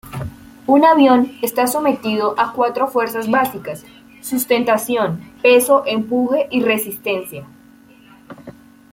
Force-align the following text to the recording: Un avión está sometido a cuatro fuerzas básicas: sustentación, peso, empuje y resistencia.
Un 0.65 0.83
avión 0.83 1.31
está 1.43 1.67
sometido 1.67 2.33
a 2.39 2.53
cuatro 2.53 2.87
fuerzas 2.87 3.29
básicas: 3.29 3.85
sustentación, 4.23 5.19
peso, 5.43 5.83
empuje 5.85 6.47
y 6.49 6.63
resistencia. 6.63 7.45